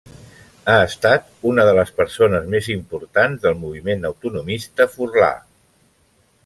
[0.71, 5.31] Ha estat una de les persones més importants del moviment autonomista furlà.